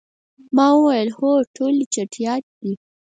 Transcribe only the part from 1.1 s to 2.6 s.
هو، ټولې چټیات.